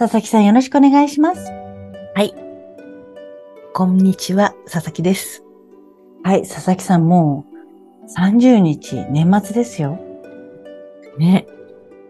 [0.00, 1.44] 佐々木さんよろしくお願いします
[2.14, 2.34] はい。
[3.74, 5.44] こんにちは、佐々木です。
[6.24, 7.44] はい佐々木さんも
[8.02, 9.98] う30日年末ですよ
[11.18, 11.46] ね。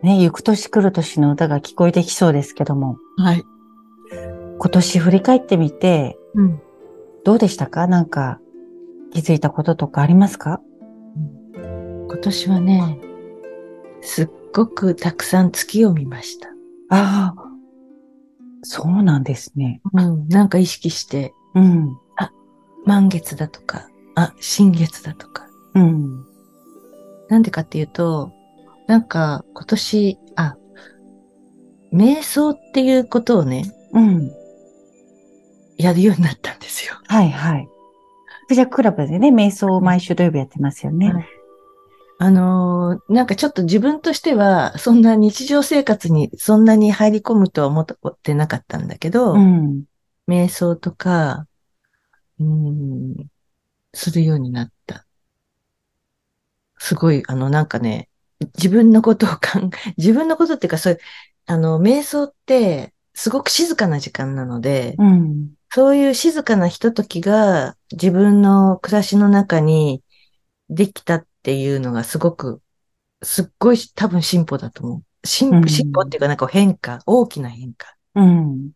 [0.02, 3.42] ね、行く年来る年の歌が聞こえてきそうですけども、はい。
[4.12, 6.62] 今年振り返ってみて、うん。
[7.24, 7.88] どうでしたか？
[7.88, 8.38] なんか、
[9.12, 10.60] 気づいたこととかありますか？
[11.56, 13.00] 今年はね、
[14.00, 16.50] すっごくたくさん月を見ました。
[16.88, 17.49] ああ、
[18.62, 19.80] そうなんですね。
[19.92, 20.28] うん。
[20.28, 21.96] なんか意識して、うん、
[22.84, 25.46] 満月だとか、あ、新月だとか。
[25.74, 26.24] うん、
[27.28, 28.32] なんでかっていうと、
[28.86, 30.56] なんか今年、あ、
[31.92, 34.30] 瞑想っていうことをね、うん。
[35.76, 36.94] やるようになったんですよ。
[37.06, 37.68] はいはい。
[38.48, 41.12] クジャククラブでね、瞑想を毎週土曜日やってますよね。
[41.12, 41.39] はい
[42.22, 47.86] あのーなんかちょっと自分としては、そんな日常生活にそんなに入り込むとは思っ
[48.22, 49.84] てなかったんだけど、うん、
[50.28, 51.46] 瞑想とか、
[52.38, 53.16] うん、
[53.94, 55.06] するようになった。
[56.76, 58.10] すごい、あの、なんかね、
[58.54, 61.00] 自分のことを考え、 自分のことっていうか、そういう、
[61.46, 70.02] あの、瞑想って、すごく静かな時間なので、うん、そういう静かなひとときが自分の暮らしの中に
[70.68, 72.60] できたっていうのがすごく、
[73.22, 75.26] すっごい多分進歩だと思う。
[75.26, 77.94] 進うん歩、進歩っていうかなんか変化、大きな変化。
[78.14, 78.70] うん。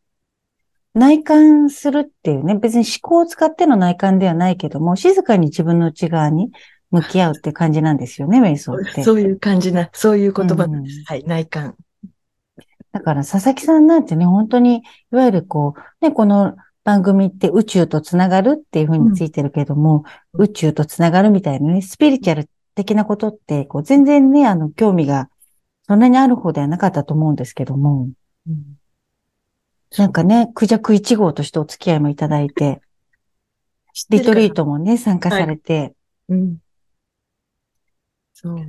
[0.95, 6.53] 内観するっていうね、別に思考を使っての内観ではないけども、静かに自分の内側に
[6.91, 9.03] 向き合うって感じなんですよね、瞑想って。
[9.03, 10.99] そういう感じな、そういう言葉なんです。
[10.99, 11.77] うんはい、内観。
[12.93, 25.31] だから佐々木さんなんてね、本当に、いわゆるこう、ね、この番組って宇宙とつながるっていうふうについてるけども、宇宙とつながるみたいなね、スピリチュアル的なことって、こう、全然ね、あの、興味が
[25.87, 28.09] そんなにある方ではなかったと思うんですけども、
[28.47, 28.79] うん
[29.97, 32.81] なんかね、クジャク1号としてお付き合いもいただいて、
[34.11, 35.95] リトリートもね、参加されて、
[36.29, 36.59] うん。
[38.33, 38.67] そう。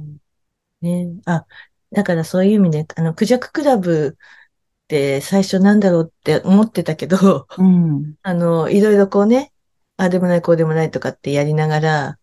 [0.82, 1.08] ね。
[1.26, 1.46] あ、
[1.92, 9.52] だからそういう意味で、あの、クジャククラブって最初なんだろうって思ってたけど、うん、あの、いろいろこうね、
[9.98, 12.20] ああでもない、こうでもないとかってやりながら、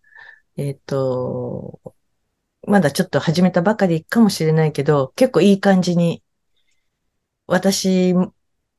[0.57, 1.81] えっと、
[2.67, 6.23] まだちょっと始めたばかりかもしれないけど、結構いい感じに、
[7.47, 8.15] 私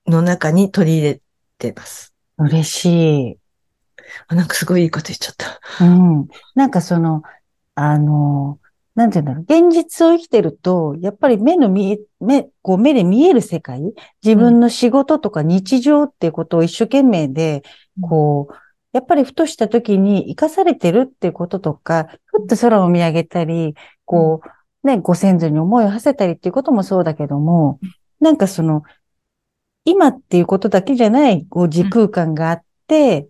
[0.08, 1.22] の中に取り入れ
[1.58, 2.14] てます。
[2.38, 3.38] 嬉しい。
[4.28, 5.60] あなんかすごいいいこと言っちゃった。
[5.84, 6.28] うん。
[6.56, 7.24] なんかその、
[7.76, 8.60] あの、
[8.96, 9.44] なんていうんだろう。
[9.44, 13.82] 現実を生きてると、やっぱり目の見え、目、こう目で見える世界、
[14.24, 17.64] 自分の仕事とか日常っていうことを一生懸命で、
[17.98, 18.56] うんこう、
[18.94, 24.42] やっぱりふとした時に生かされてるっていうこととか、ふっと空を見上げたり、こ
[24.84, 27.80] う、ね、ご先祖に思いを馳せたりっていうこともそうだけども、
[28.20, 28.84] なんかその、
[29.86, 33.28] 今っていうことだけじゃない、こう、時空間があって、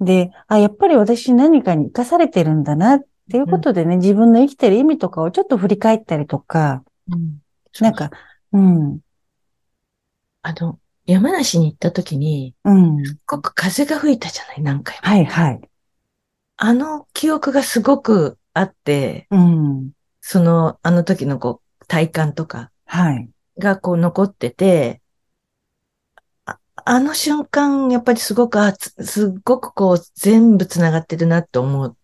[0.00, 3.00] で、あ、やっぱり私何かに生かされてるんだなっ
[3.30, 7.38] ていうことでね、自分の生きてる意味とかをちょっと振り返ったりとか、うん。
[7.80, 8.10] なんか、
[8.52, 9.00] うん、
[10.42, 10.78] あの、
[11.10, 15.02] 山梨に行った時に、うん、すごく風が吹いたじゃない、何回も。
[15.02, 15.60] はいはい、
[16.56, 23.28] あの記憶がすごくあって、うん、その、あの時のこう、体感とかはい、
[23.58, 25.02] がこう残ってて、
[26.44, 31.96] ああの瞬間、やっぱりすごく、あ、つすっごくこう、全部繋がってるなって思う。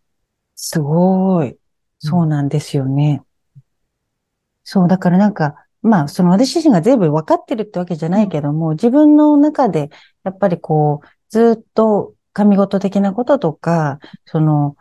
[0.56, 1.56] すごい。
[1.98, 3.22] そうなんですよね。
[4.64, 9.90] そう、だからなんか、まあ、その私自身が全部分かってるってわけじゃないけども、自分の中で、
[10.24, 14.76] やっぱりこう、ずっと神事的なこととか、その、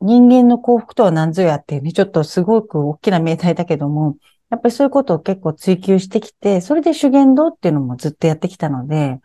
[0.00, 4.18] 人間の幸福とは何ぞやっていうね、ちょっとすごく大きな命題だけども、
[4.50, 9.20] やっぱりそういうことを結構追求してきて、それで修験道っていうのもずっとやってきたので、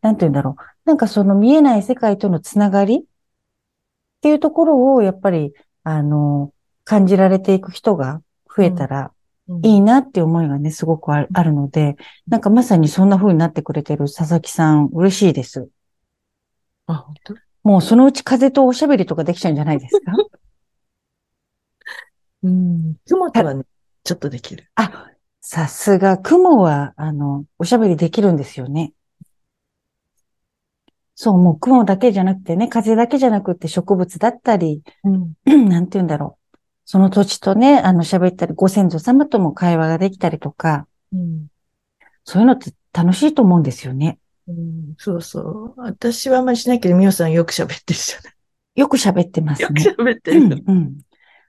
[0.00, 0.62] なんて言うんだろう。
[0.84, 3.04] なんかその見えない世界とのつながりっ
[4.20, 6.52] ていうところを、やっぱり、あの、
[6.84, 8.22] 感じられていく人が
[8.56, 9.12] 増えたら
[9.62, 11.96] いいなっていう思いがね、すごくあるあるので、
[12.26, 15.68] なんかまさにそんな風になってくれてる佐々木さん、嬉しいです。
[16.86, 17.34] あ、本当？
[17.64, 20.12] もうそのうち風とおしゃべりとかできちゃうんじゃないですか？
[22.42, 22.96] うん。
[23.08, 23.64] 雲とはね、
[24.04, 24.70] ちょっとできる。
[24.74, 25.10] あ、
[25.40, 28.92] さすが、雲は、あの、おしゃべりできるんですよね。
[31.14, 35.34] そう、もう雲だけじゃなくてね、風だけじゃなくて植物だったり、うん。
[35.68, 36.41] なんて言うんだろう。
[36.92, 41.46] その土地とね、あの喋ったり、ご先祖様とも会話ができたりとか、うん。
[42.22, 44.18] そういうのって楽しいと思うんですよね。
[44.46, 45.40] うん、そうそ
[45.74, 45.80] う。
[45.80, 48.34] 私はあんまりしないけど、みおさんよく喋ってるじゃない。
[48.76, 49.84] よく喋ってますよくね。
[49.98, 50.42] 喋ってる。
[50.42, 50.98] うん、うん。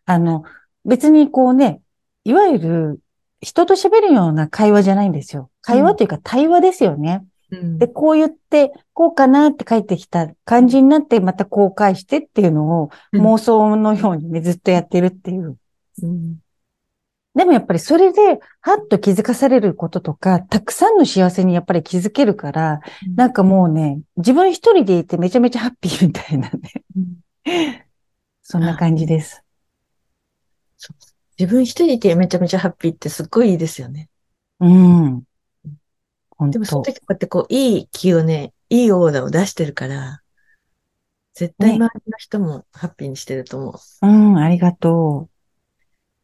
[0.05, 0.45] あの、
[0.85, 1.81] 別にこうね、
[2.23, 2.99] いわゆる
[3.41, 5.49] 人と喋るような会話じゃないんですよ。
[5.61, 7.25] 会話というか対話ですよね。
[7.53, 15.57] うんで、こう言って、こうかなって書いてきた感じになって、またこう返してっていうのをうん妄想のようにね、ずっとやってるっていう。
[16.01, 16.39] うん
[17.35, 22.79] でもやっぱりそれで、はっと気づかされることとか、たくさんの幸せにやっぱり気づけるから、
[23.15, 26.59] なんかもうね、自分一人でいてめちゃめちゃハッピーみたいなね。
[26.95, 27.23] うん
[28.43, 29.43] そんな感じです。
[31.39, 34.09] 自分一人でめちゃめちゃハッピーってすっごいいいですよね。
[34.59, 35.23] うん。
[36.51, 40.21] でもその時こうやってこう、いい気をね、いいオーラを出してるから、
[41.33, 44.07] 絶対ね周りの人もハッピーにしてると思う。
[44.07, 45.33] うん、ありがとう。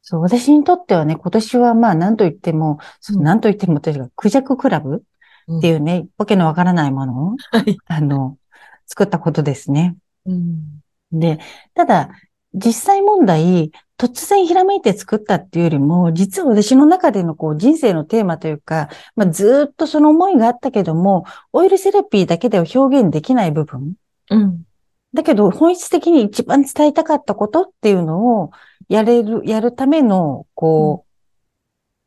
[0.01, 5.03] そう、私にとってはね、今年はまあ何と言っても、そううん何と言っても私がクジャククラブ
[5.57, 7.77] っていうね、わけのわからないものを、はい。
[7.87, 8.37] あの、
[8.85, 9.97] 作ったことですね。
[10.25, 10.81] うん。
[11.11, 11.39] で、
[11.73, 12.09] ただ、
[12.53, 23.93] 実際問題、突然ひらめいて作ったっていうよりも、実は私の中でのこう人生のテーマというか、まあ、ずーっとその思いがあったけども、オイルセラピーだけでは表現できない部分。
[24.31, 24.63] うん。
[25.13, 28.51] だけど、本質的に一番伝えたかったことっていうのを、
[28.87, 31.05] やれる、やるための、こ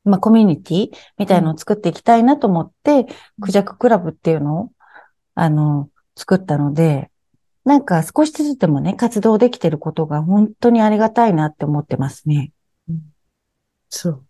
[0.05, 3.07] う、まあ、コミュニティみたいのを作っていきたいなと思って、
[3.41, 4.73] クジャククラブっていうのを、
[5.35, 7.12] あの、作ったので、
[7.65, 12.53] なんか少しずつでもね、活動できてることが本当にありがたいなって思ってますね。
[13.89, 14.25] そう。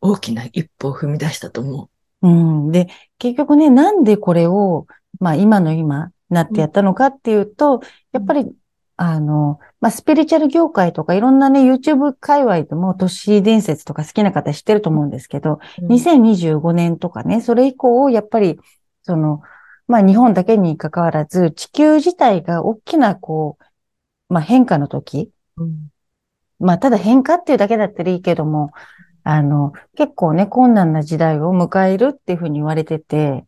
[0.00, 1.90] 大きな一歩を踏み出したと思
[2.22, 2.72] うん。
[2.72, 2.88] で、
[3.18, 4.86] 結局ね、なんでこれを、
[5.20, 7.80] まあ今の今、なってやったのかっていうと、
[8.12, 8.50] やっぱり、
[8.96, 15.86] あの、まあスピリチュアル業界とかいろんなね、YouTube 界隈でも都市伝説とか好きな方知ってると思うんですけど、う。
[15.86, 18.58] 2025年とかね、それ以降、やっぱり、
[19.02, 19.42] その、
[19.86, 25.88] まあ日本だけに関わらず、地球自体が大きな、こう、まあ変化の時、うん。
[26.58, 28.72] まあただ変化っていうだけだったらいいけども、
[29.22, 33.44] あの、結構ね、困難な時代を迎えるっていうふうに言われてて、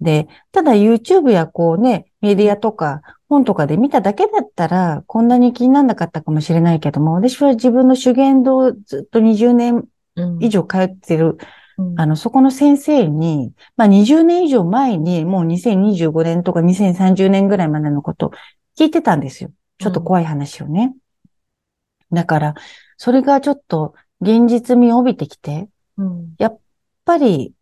[0.00, 9.84] で、ただ YouTube やこうね、メディアとか本とかで見ただけだったら、こんなに気にならなかったかもしれないけども、私は自分の修験道をずっと20年
[10.16, 11.38] うん以上通ってるうん
[11.96, 18.32] あの、そこの先生に、まあ20年以上前に、もう2025年とか2030年ぐらいまでのこと
[18.78, 19.50] 聞いてたんですよ。
[19.78, 20.94] ちょっと怖い話をね。
[22.12, 22.54] だから、
[22.96, 26.34] それがちょっと現実味を帯びてきて、うん。
[26.38, 26.58] やっ
[27.04, 27.54] ぱり、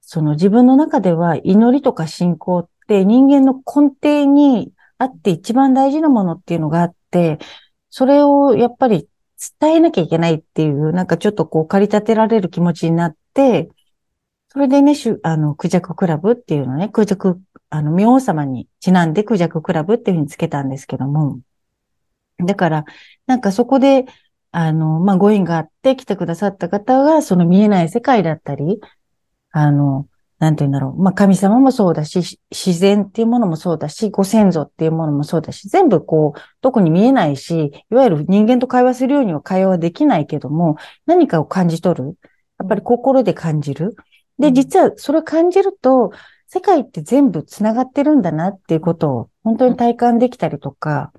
[0.00, 7.38] その自分の中では祈りとか信仰って人間の根底にあって一番大事なものっていうのがあって、
[7.90, 9.06] それをやっぱり
[9.60, 13.18] 伝えなきゃいけないっていう、なんかちょっとこう駆り立てられる気持ちになって、
[14.48, 17.40] それでね、あの、クジャククラブっていうのね、クジャク、
[17.70, 21.40] あの、明王様にちなんでクジャククラブっていうふうにつけたんですけども、
[22.44, 22.84] だから、
[23.26, 24.06] なんかそこで、
[24.50, 28.80] あの、まあ、ご縁があって来てくださった方が、その見えない世界だったり、
[29.50, 30.08] あの、
[30.38, 31.02] なんて言うんだろう。
[31.02, 40.76] まあ、神様もそうだし、し自然っていうものもそうだし、ご先祖っていうものもそうだし、全部こう、特に見えないし、いわゆる人間と会話するようには会話はできないけども、
[41.06, 42.16] 何かを感じ取る。
[42.58, 43.96] やっぱり心で感じる。
[44.38, 46.12] で、うん実はそれを感じると、
[46.46, 51.12] 世界って全部繋がってるんだなっていうことを本当に体感できたりとか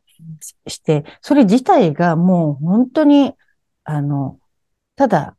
[0.68, 3.34] して、それ自体がもう本当に、
[3.84, 4.40] あの、
[4.96, 5.36] ただ、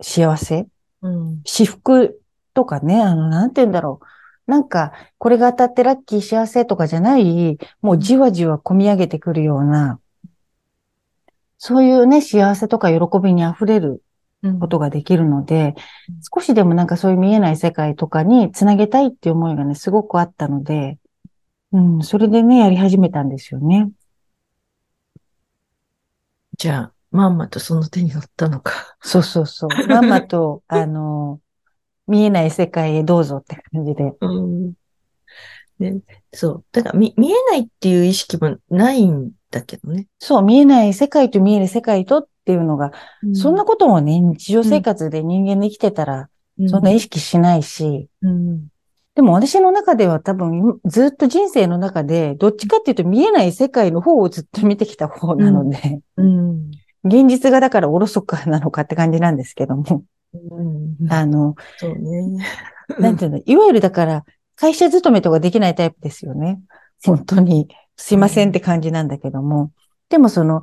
[0.00, 0.68] 幸せ？
[1.02, 1.42] うん。
[1.44, 2.20] 私服
[2.54, 4.00] とかね、あの、なんて言うんだろ
[4.46, 4.50] う。
[4.50, 9.98] なんか、これが当たってラッキー幸せとかじゃない、もうじわじわ込み上げてくるような、
[11.58, 13.98] そういうね、幸せとか喜びに溢れるうん
[14.60, 15.74] ことができるので
[16.08, 20.98] うん、少しでもなんかそういう見えない世界とかにつなげたいっていう思いがね、すごくあったので、
[21.72, 23.90] うん、それでね、やり始めたんですよね。
[26.56, 28.96] じゃあ、まんまとその手に乗ったのか。
[29.00, 29.70] そうそうそう。
[29.88, 31.40] ママと、あの、
[32.06, 34.12] 見えない世界へどうぞって感じで。
[34.20, 34.72] うん。
[35.78, 36.00] ね、
[36.32, 36.64] そう。
[36.72, 40.08] だから、み、見えないっていう意識もないんだけどね。
[40.18, 42.92] そう、見えない世界と見える世界とっていうのが、
[43.34, 46.30] そんなこともね、日常生活で人間で生きてたら、
[46.66, 48.68] そんな意識しないし、うん。
[49.14, 56.70] でも私の中では多分、ずっと人生の中で、どっちかっていうと見えない世界の方をずっと見てきた方なので、うん。
[57.04, 60.62] 現実がだからおろそかなのかって感じなんですけども、う
[61.04, 61.12] ん。
[61.12, 62.46] あの、そうね。
[62.98, 64.24] なんていうの、いわゆるだから、
[64.56, 66.62] 会社勤めとかできないタイプですよね。
[67.04, 67.68] 本当に。
[67.94, 69.72] すいませんって感じなんだけども。
[70.08, 70.62] でもその、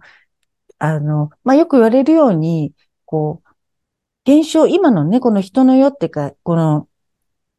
[0.78, 2.74] あの、まあ、よく言われるように、
[3.06, 3.50] こう、
[4.32, 6.88] 現象、今のね、この人の世っていうか、この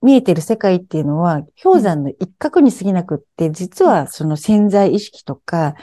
[0.02, 5.74] 見えてる世界っていうのは、氷山の一角に過ぎなくって、実はその潜在意識とか、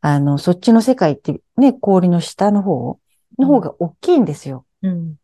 [0.00, 2.98] あの、そっちの世界ってね、氷の下の方
[3.38, 4.66] の方が大きいんですよ。
[4.82, 5.16] うん。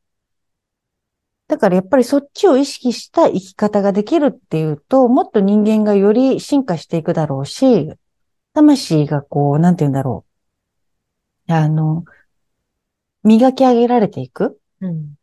[1.48, 7.90] だからやっぱりそっちを意識した生き方ができるっていうと、もっと人間がより進化していくだろうし、
[8.52, 10.25] 魂がこう、なんて言うんだろう。
[11.48, 12.04] あの、
[13.22, 14.60] 磨き上げられていく。
[14.80, 15.14] うん。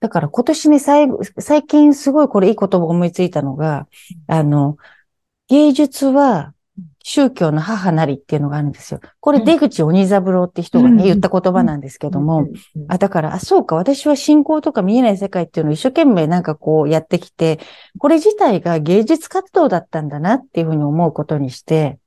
[0.00, 3.86] だから今年ね、最最近すごいこれいい言葉思いついたのが、
[4.26, 4.76] あの、
[5.48, 6.54] 芸術は
[7.04, 9.00] 宗教の母なりっていうのがあるんですよ。
[9.20, 12.48] これ出口鬼三郎って人がね、言った言葉なんですけども、
[12.88, 17.60] あ、だから、あ、そうか、私は信仰とか見えない世界っていうのを一生懸命なんかこうやってきて、
[17.98, 21.98] これ自体が芸術活動だったんだなっていうふうに思うことにして、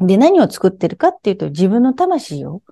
[0.00, 2.62] で、何を作ってるかっていうと自分の魂を、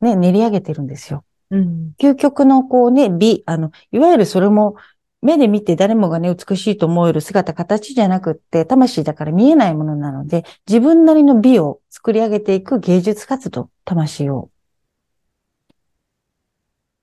[0.00, 1.24] ね、練り上げてるんですよ。
[1.50, 4.76] うん、究極のこうね、美、あの、いわゆるそれも
[5.22, 14.50] 目で見て誰もがね、美しいと思える姿、形じゃなくって、魂だから見えないものなので、自分なりの美を作り上げていく芸術活動、魂を。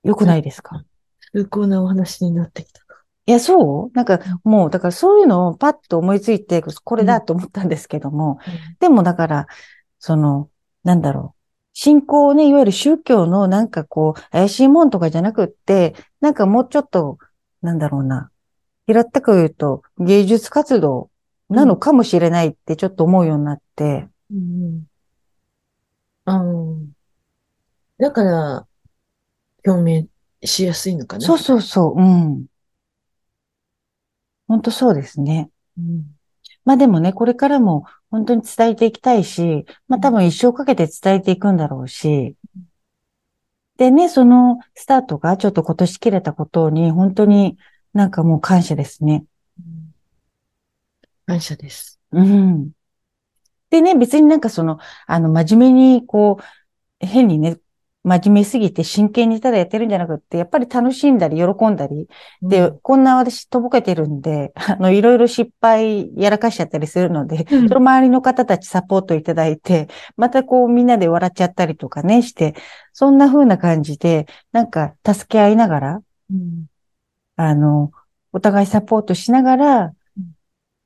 [0.04, 0.84] よくないですか？
[1.32, 2.85] 崇高なお話になってきた。
[3.26, 3.96] いや、そう？
[3.96, 9.46] なんか、もう、だからそういうのをパッと思いついて、これだと思ったんですけども、うん、でもだから、
[9.98, 10.48] その、
[10.84, 11.36] なんだろう。
[11.72, 17.18] 信仰をね、いわゆる宗教のなんかこう、怪しいもんとかじゃなくって、なんかもうちょっと、
[17.62, 18.30] なんだろうな。
[18.86, 21.10] 平ったく言うと、芸術活動
[21.50, 24.08] なのかもしれないってちょっと思うようになって。
[24.32, 24.84] うん。
[26.24, 26.42] ああ。
[27.98, 28.66] だから、
[29.66, 30.06] 表明
[30.46, 31.26] しやすいのかな。
[31.26, 32.00] そうそうそう。
[32.00, 32.46] うん。
[34.48, 35.50] 本当そうですね。
[35.78, 36.04] うん、
[36.64, 42.36] まあでもね、これからも本当に伝えていきたいし、まあ多分一生かけて伝えていくんだろうし、
[43.76, 47.58] でね、そのスタートがちょっと今年切れたことに、本当に
[47.92, 49.24] なんかもう感謝ですね。
[51.26, 52.00] 感謝です。
[52.12, 52.70] うん。
[53.70, 57.58] でね、別になんかその、あの、真面目にこう、変にね、
[58.06, 62.08] 真面目すぎて真剣にただやってるんじゃなくって、やっぱり楽しんだり喜んだり、
[62.40, 72.54] で、こんな私とぼけてるんで、 あの、いろいろ失敗やらかしちゃったりするので、うん、その周りの方たちサポートいただいて、またこうみんなで笑っちゃったりとかね、して、
[72.92, 76.66] そんな風な感じで、なんか助け合いながら、うん、
[77.34, 77.90] あの、
[78.32, 79.92] お互いサポートしながら、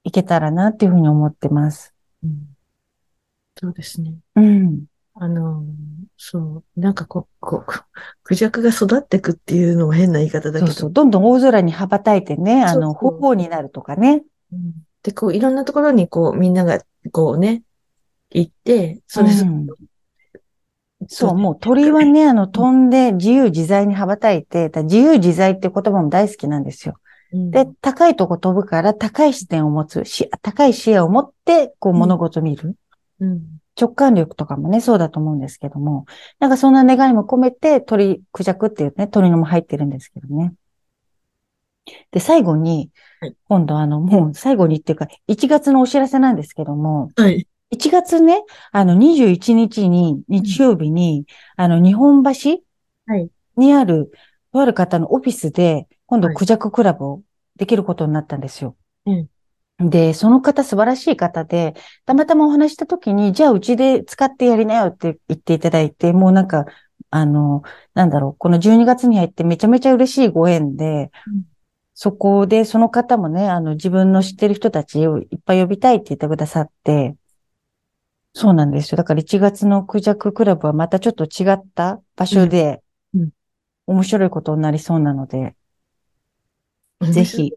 [0.04, 1.92] いけたらなっていうふうに思ってます。
[2.24, 2.56] うん、
[3.60, 4.14] そうですね。
[4.36, 4.84] うん。
[5.14, 5.62] あの、
[6.22, 7.72] そう、なんかこう、こう、
[8.24, 10.66] クジャクが育っていくっていうのも変な言い方だけど。
[10.66, 14.22] そうそう、どんどん大空に羽ばたいてね、あの、方向になるとかね。
[14.52, 14.72] うん、
[15.02, 17.62] で、こう、いろんなところにこう、みんなが、こうね、
[18.32, 19.66] 行って、それうん、
[21.08, 26.96] そう、もう鳥はね、あの、飛んで自由自在に羽ばたいて、自由自在って言葉も大好きなんですよ。
[27.32, 32.76] うん、で、高いとこ飛ぶから高い視点を持つし、高い視野を持って、こう物事見る。
[33.20, 36.06] うん直感力とかもね、そうだと思うんですけども、
[36.38, 40.52] なんかそんな願いも込めて鳥、クジャクっていうね、鳥のも入ってるんですけどね。
[42.10, 47.46] で、最後に、はい、今度あの、もう最後にっていうか、1月のお知らせなんですけども、はい。
[47.72, 51.24] 1月ね、あの、21日に、日曜日に、
[51.58, 52.60] うん、あの、日本橋
[53.56, 54.10] にある、
[54.52, 57.22] とある方のオフィスで、今度クジャククラブを
[57.56, 58.76] できることになったんですよ。
[59.06, 59.28] うん。
[59.80, 66.66] で、その方素晴らしい方で、たまたまお話した時に、じゃあうちで使ってやりなよって言っていただいて、もうなんか、
[67.10, 67.62] あの、
[67.94, 71.44] なんだろう、この12月に入ってめちゃめちゃ嬉しいご縁で、うん、
[71.94, 77.16] そこでその方もね、あの自分の知ってる人たちをいっぱい呼びたいって言ってくださって、
[78.32, 78.96] そうなんですよ。
[78.96, 82.82] だから1月のクジャククラブはまたちょっと違った場所で、
[83.86, 85.56] 面白いことになりそうなので、
[87.00, 87.52] ぜひ、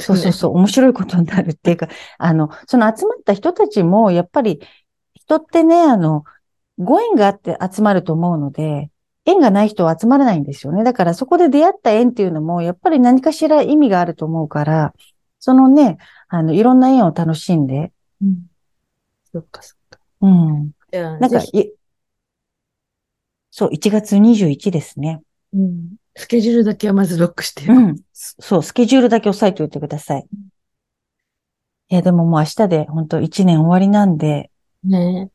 [0.00, 4.60] そうそうそう、面白いことになるっていうか、あの、その集まった人たちも、やっぱり、
[5.14, 6.24] 人ってね、あの、
[6.78, 8.90] ご縁があって集まると思うので、
[9.24, 10.84] 縁がない人は集まらないんですよね。
[10.84, 14.94] だからそこで出会った縁っていうのも、やっぱり何かしら意味があると思うから、
[15.38, 17.92] そのね、あの、いろんな縁を楽しんで。
[18.22, 18.46] うん。
[19.32, 20.00] そっかそっか。
[20.22, 20.72] うん。
[21.20, 21.40] なんか、
[23.50, 25.20] そう、1月21ですね。
[25.52, 25.96] うん。
[26.18, 27.96] スケジュールだけはまずロックしてうん。
[28.12, 30.26] そう、スケジュールだけ押さえておいてください。
[31.90, 34.50] いや、でももう明日で本当1年終わりなんで。
[34.82, 35.30] ね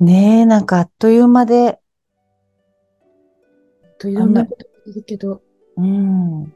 [0.00, 0.04] え。
[0.04, 1.78] ねえ、なんかあっという間で。
[3.98, 5.40] といろんなこと言るけど。
[5.76, 6.52] うん。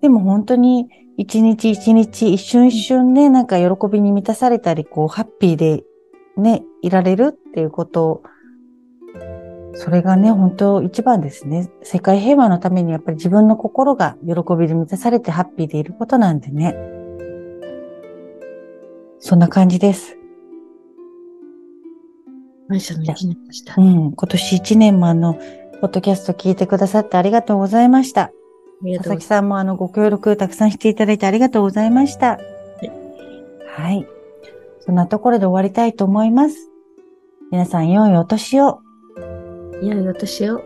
[0.00, 5.82] でも本当に一日一日一瞬一瞬ね、なんか喜びに満たされたり、こう、ハッピーで
[6.36, 8.22] ね、いられるっていうこと
[9.74, 11.70] それがね、本当一番ですね。
[11.82, 16.76] 世界平和のためにやっぱり自分の心が喜びで満たされてハッピーでいることなんでね。
[19.18, 20.18] そんな感じです。
[22.68, 23.74] 感謝の一年でした。
[23.78, 24.12] うん。
[24.12, 25.34] 今年一年もあの、
[25.80, 28.30] ポッドキャスト聞いてくださってありがとうございました。
[28.96, 32.38] 佐々木さんもあの、ご協力たくさんしていただいてありがとうございました。
[33.68, 34.06] はい。
[34.80, 36.68] そんなところで終わりたいと思います。
[37.50, 38.80] 皆さん、良いお年を。
[39.82, 40.62] 良いお年を。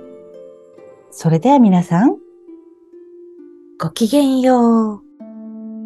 [1.11, 2.19] それでは皆さん、
[3.79, 5.03] ごきげんよ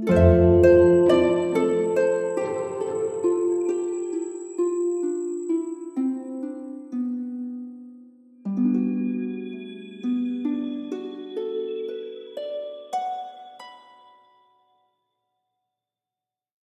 [0.07, 0.50] う。